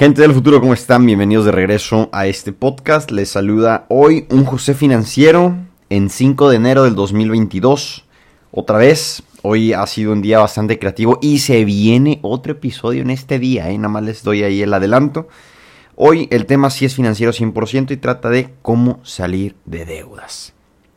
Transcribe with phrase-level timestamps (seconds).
[0.00, 1.04] Gente del futuro, ¿cómo están?
[1.04, 3.10] Bienvenidos de regreso a este podcast.
[3.10, 5.54] Les saluda hoy un José Financiero
[5.90, 8.06] en 5 de enero del 2022.
[8.50, 13.10] Otra vez, hoy ha sido un día bastante creativo y se viene otro episodio en
[13.10, 13.76] este día, ¿eh?
[13.76, 15.28] Nada más les doy ahí el adelanto.
[15.96, 20.54] Hoy el tema sí es financiero 100% y trata de cómo salir de deudas.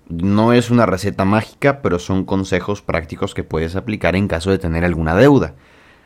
[0.07, 4.59] No es una receta mágica, pero son consejos prácticos que puedes aplicar en caso de
[4.59, 5.55] tener alguna deuda.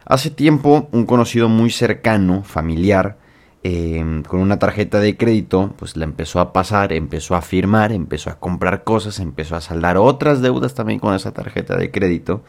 [0.09, 3.17] Hace tiempo, un conocido muy cercano, familiar,
[3.63, 8.29] em, con una tarjeta de crédito, pues la empezó a pasar, empezó a firmar, empezó
[8.29, 12.41] a comprar cosas, empezó a saldar otras deudas también con esa tarjeta de crédito.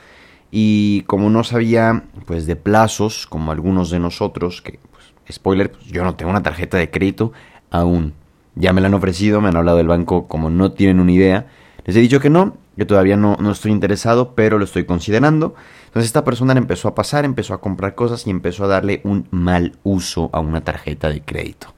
[0.52, 5.86] Y como no sabía, pues de plazos, como algunos de nosotros, que, pues, spoiler, pues,
[5.86, 7.32] yo no tengo una tarjeta de crédito
[7.72, 8.14] aún.
[8.54, 11.48] Ya me la han ofrecido, me han hablado del banco como no tienen una idea.
[11.84, 15.54] Les he dicho que no, que todavía no, no estoy interesado, pero lo estoy considerando.
[15.86, 19.26] Entonces esta persona empezó a pasar, empezó a comprar cosas y empezó a darle un
[19.32, 21.74] mal uso a una tarjeta de crédito.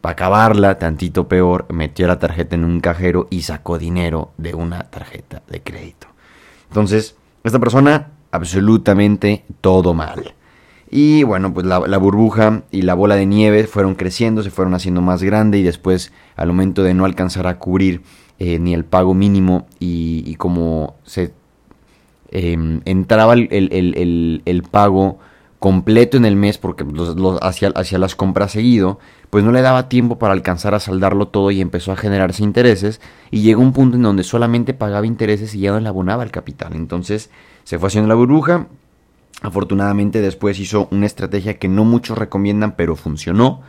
[0.00, 4.84] Para acabarla, tantito peor, metió la tarjeta en un cajero y sacó dinero de una
[4.84, 6.06] tarjeta de crédito.
[6.68, 10.34] Entonces, esta persona, absolutamente todo mal.
[10.90, 15.02] Y bueno, pues la, burbuja y la bola de nieve fueron creciendo, se fueron haciendo
[15.02, 18.02] más grande y después, al momento de no alcanzar a cubrir
[18.38, 21.32] eh, ni el pago mínimo y como se
[22.30, 25.18] Em, entraba el, pago
[25.58, 28.98] completo en el mes porque los, hacía, las compras seguido,
[29.30, 33.00] pues no le daba tiempo para alcanzar a saldarlo todo y empezó a generarse intereses
[33.30, 36.30] y llegó un punto en donde solamente pagaba intereses y ya no le abonaba el
[36.30, 36.74] capital.
[36.74, 37.30] Entonces
[37.64, 38.66] se fue haciendo la burbuja.
[39.40, 43.62] Afortunadamente después hizo una estrategia que no muchos recomiendan pero funcionó.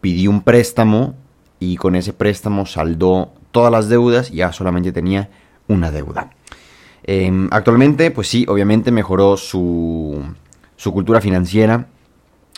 [0.00, 1.14] Pidió un préstamo
[1.60, 5.30] y con ese préstamo saldó todas las deudas ya solamente tenía
[5.68, 6.30] una deuda.
[7.02, 10.22] Em, actualmente, pues sí, obviamente mejoró su,
[10.76, 11.86] su cultura financiera,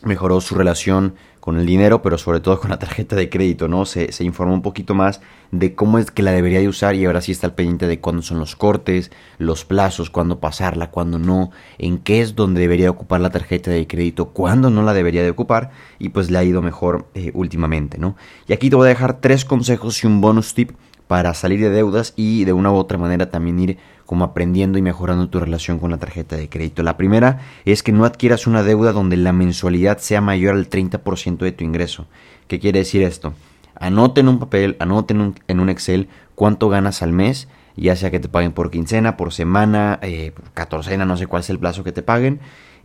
[0.05, 3.84] mejoró su relación con el dinero, pero sobre todo con la tarjeta de crédito, ¿no?
[3.84, 7.05] Se, se, informó un poquito más de cómo es que la debería de usar y
[7.05, 11.19] ahora sí está al pendiente de cuándo son los cortes, los plazos, cuándo pasarla, cuándo
[11.19, 15.25] no, en qué es donde debería ocupar la tarjeta de crédito, cuándo no la debería
[15.25, 18.15] de ocupar y pues le ha ido mejor eh, últimamente, ¿no?
[18.47, 20.71] Y aquí te voy a dejar tres consejos y un bonus tip
[21.07, 24.83] para salir de deudas y de una u otra manera también ir como aprendiendo y
[24.83, 26.83] mejorando tu relación con la tarjeta de crédito.
[26.83, 31.39] La primera es que no adquieras una deuda donde la mensualidad sea mayor al 30%
[31.39, 32.07] de tu ingreso.
[32.47, 33.35] ¿Qué quiere decir esto?
[33.75, 38.21] Anote en un papel, anote en un, Excel cuánto ganas al mes, ya sea que
[38.21, 41.83] te paguen por quincena, por semana, eh, por catorcena, no sé cuál es el plazo
[41.83, 42.41] que te paguen,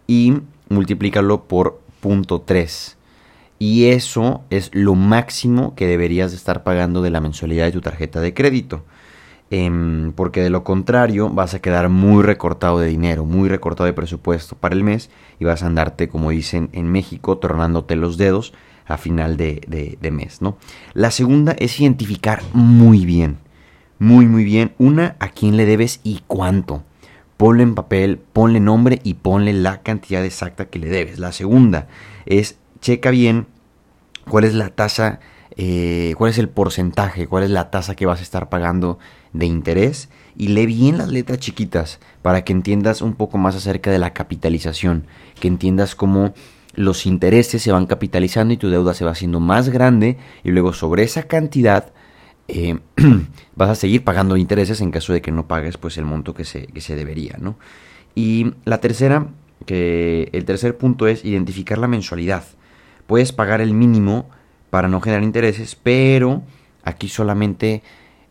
[0.08, 2.97] y multiplícalo por punto 3
[3.60, 8.22] y eso es lo máximo que deberías estar pagando de la mensualidad de tu tarjeta
[8.22, 8.84] de crédito.
[9.50, 13.94] Em, porque de lo contrario vas a quedar muy recortado de dinero, muy recortado de
[13.94, 15.10] presupuesto para el mes
[15.40, 18.54] y vas a andarte, como dicen en México, tornándote los dedos
[18.86, 20.42] a final de, de mes.
[20.42, 20.58] ¿no?
[20.94, 23.38] La segunda es identificar muy bien,
[24.00, 26.84] muy muy bien, una, a quién le debes y cuánto.
[27.38, 31.20] Ponle en papel, ponle nombre y ponle la cantidad exacta que le debes.
[31.20, 31.88] La segunda
[32.26, 33.48] es checa bien
[34.30, 35.20] cuál es la tasa,
[35.56, 39.00] eh, cuál es el porcentaje, cuál es la tasa que vas a estar pagando
[39.34, 43.92] de interés y lee bien las letras chiquitas para que entiendas un poco más acerca
[43.92, 45.06] de la capitalización,
[45.40, 46.34] que entiendas cómo
[46.74, 50.74] los intereses se van capitalizando y tu deuda se va haciendo más grande y luego
[50.74, 51.92] sobre esa cantidad
[52.48, 52.80] eh,
[53.56, 56.46] vas a seguir pagando intereses en caso de que no pagues pues el monto que
[56.46, 57.58] se, que se debería, ¿no?
[58.14, 59.28] Y la tercera,
[59.66, 62.44] que el tercer punto es identificar la mensualidad
[63.08, 64.30] puedes pagar el mínimo
[64.70, 66.44] para no generar intereses, pero
[66.84, 67.82] aquí solamente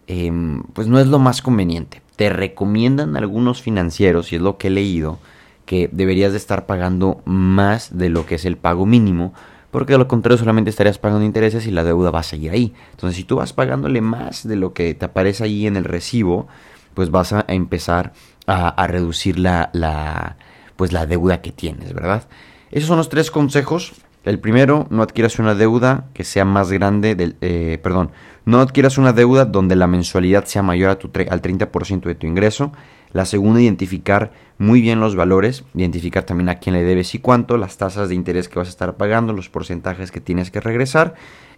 [0.06, 2.02] em, pues no es lo más conveniente.
[2.14, 5.18] Te recomiendan algunos financieros, y es lo que he leído,
[5.64, 9.34] que deberías de estar pagando más de lo que es el pago mínimo,
[9.70, 12.72] porque de lo contrario solamente estarías pagando intereses y la deuda va a seguir ahí.
[12.92, 16.46] Entonces si tú vas pagándole más de lo que te aparece ahí en el recibo,
[16.94, 18.12] pues vas a empezar
[18.46, 20.36] a, reducir la, la,
[20.76, 22.22] pues la deuda que tienes, ¿verdad?
[22.70, 23.92] Esos son los tres consejos
[24.26, 28.10] el primero, no adquieras una deuda que sea más grande del, eh, perdón,
[28.44, 32.26] no adquieras una deuda donde la mensualidad sea mayor a tu al 30% de tu
[32.26, 32.72] ingreso.
[33.12, 37.56] La segunda, identificar muy bien los valores, identificar también a quién le debes y cuánto,
[37.56, 41.14] las tasas de interés que vas a estar pagando, los porcentajes que tienes que regresar.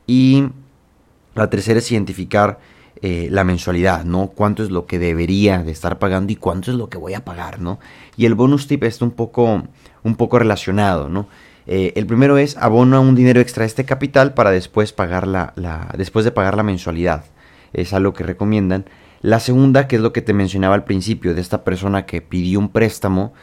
[0.06, 0.48] Y
[1.34, 2.58] la tercera es identificar
[3.00, 4.26] eh, la mensualidad, ¿no?
[4.28, 7.24] Cuánto es lo que debería de estar pagando y cuánto es lo que voy a
[7.24, 7.78] pagar, ¿no?
[8.18, 9.62] Y el bonus tip está un poco,
[10.02, 11.28] un poco relacionado, ¿no?
[11.70, 15.52] Eh, el primero es abona un dinero extra a este capital para después pagar la,
[15.98, 17.26] después de pagar la mensualidad.
[17.74, 18.86] Es algo que recomiendan.
[19.20, 22.58] La segunda, que es lo que te mencionaba al principio, de esta persona que pidió
[22.58, 23.34] un préstamo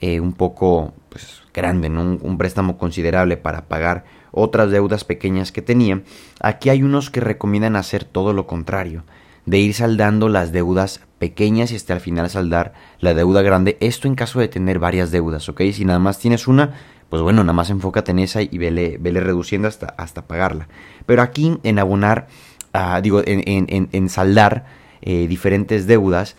[0.00, 6.02] eh, un poco pues, grande, un, préstamo considerable para pagar otras deudas pequeñas que tenía.
[6.40, 9.04] Aquí hay unos que recomiendan hacer todo lo contrario,
[9.44, 13.76] de ir saldando las deudas pequeñas y hasta al final saldar la deuda grande.
[13.80, 15.62] Esto en caso de tener varias deudas, ¿ok?
[15.72, 16.74] Si nada más tienes una,
[17.12, 20.68] pues bueno, nada más enfócate en esa y vele, vele reduciendo hasta, hasta pagarla.
[21.04, 22.26] Pero aquí en abonar,
[22.72, 24.64] ah, digo, en, saldar
[25.02, 26.36] eh, diferentes deudas,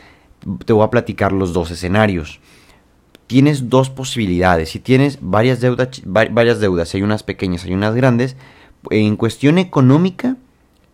[0.66, 2.40] te voy a platicar los dos escenarios.
[3.28, 4.70] Tienes dos posibilidades.
[4.70, 8.36] Si tienes varias deudas, varias deudas, hay unas pequeñas, hay unas grandes,
[8.90, 10.38] en cuestión económica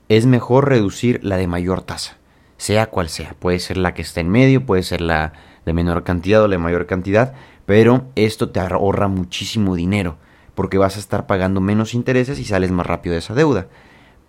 [0.09, 2.17] es mejor reducir la de mayor tasa,
[2.59, 3.35] sea cual sea.
[3.39, 5.33] Puede ser la que está en medio, puede ser la
[5.65, 7.33] de menor cantidad o la de mayor cantidad,
[7.65, 10.17] pero esto te ahorra muchísimo dinero
[10.53, 13.67] porque vas a estar pagando menos intereses y sales más rápido de esa deuda.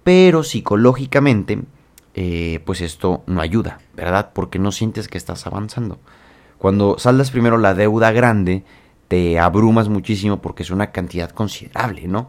[0.05, 1.59] Pero psicológicamente
[2.15, 4.31] eh, pues esto no ayuda, ¿verdad?
[4.33, 5.99] Porque no sientes que estás avanzando.
[6.59, 8.65] Cuando saldas primero la deuda grande,
[9.09, 12.29] te abrumas muchísimo porque es una cantidad considerable, ¿no?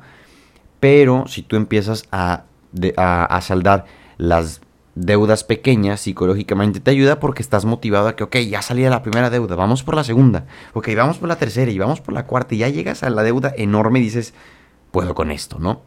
[0.80, 2.46] Pero si tú empiezas a,
[2.98, 3.86] a, saldar
[4.18, 4.62] las
[4.96, 9.04] deudas pequeñas, psicológicamente te ayuda porque estás motivado a que, ok, ya salí de la
[9.04, 12.26] primera deuda, vamos por la segunda, ok, vamos por la tercera y vamos por la
[12.26, 14.34] cuarta y ya llegas a la deuda enorme y dices,
[14.92, 15.82] puedo con esto, ¿no?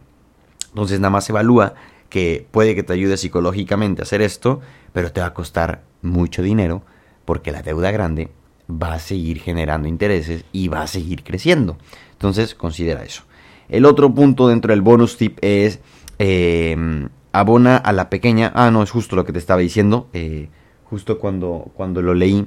[0.68, 1.74] Entonces nada más evalúa
[2.08, 4.60] que puede que te ayude psicológicamente a hacer esto,
[4.92, 6.82] pero te va a costar mucho dinero
[7.24, 8.30] porque la deuda grande
[8.70, 11.76] va a seguir generando intereses y va a seguir creciendo.
[12.12, 13.22] Entonces, considera eso.
[13.68, 15.80] El otro punto dentro del bonus tip es
[16.18, 18.52] eh, abona a la pequeña.
[18.54, 20.06] Ah, no, es justo lo que te estaba diciendo.
[20.12, 20.48] Eh,
[20.84, 22.46] justo cuando, cuando lo leí,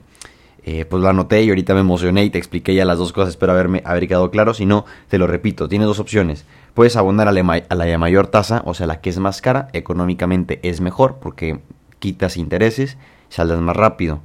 [0.63, 3.31] eh, pues lo anoté y ahorita me emocioné y te expliqué ya las dos cosas.
[3.31, 4.54] Espero haberme haber quedado claro.
[4.54, 5.68] Si no, te lo repito.
[5.68, 6.45] Tiene dos opciones.
[6.74, 10.60] Puedes abonar a la, de mayor tasa, o sea, la que es más cara, económicamente
[10.63, 11.60] es mejor porque
[12.00, 12.98] quitas intereses,
[13.28, 14.22] saldas más rápido.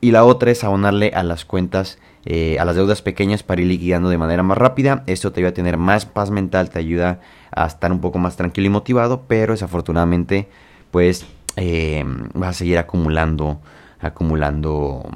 [0.00, 1.98] Y, la otra es abonarle a las cuentas,
[2.32, 5.02] eh, a las deudas pequeñas para ir liquidando de manera más rápida.
[5.08, 7.18] Esto te ayuda a tener más paz mental, te ayuda
[7.50, 10.48] a estar un poco más tranquilo y motivado, pero desafortunadamente,
[10.92, 12.04] pues eh,
[12.34, 13.60] vas a seguir acumulando,
[13.98, 15.10] acumulando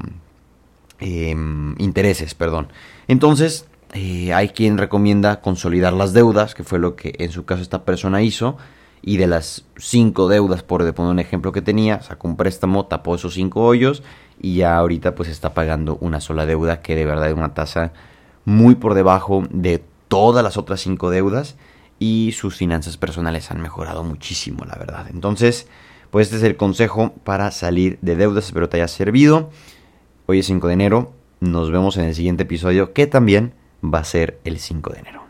[0.99, 2.67] em, intereses, perdón.
[3.07, 7.63] Entonces, eh, hay quien recomienda consolidar las deudas, que fue lo que en su caso
[7.63, 8.57] esta persona hizo.
[9.07, 13.17] Y de las cinco deudas, por poner un ejemplo que tenía, sacó un préstamo, tapó
[13.17, 14.03] esos cinco hoyos
[14.41, 17.93] y ya ahorita pues está pagando una sola deuda que de verdad es una tasa
[18.47, 21.57] muy por debajo de todas las otras cinco deudas
[21.99, 25.07] y sus finanzas personales han mejorado muchísimo, la verdad.
[25.11, 25.69] Entonces,
[26.11, 29.51] pues este es el consejo para salir de deudas, espero te haya servido.
[30.27, 33.53] Hoy es 5 de enero, nos vemos en el siguiente episodio que también
[33.85, 35.24] va a ser el 5 de enero.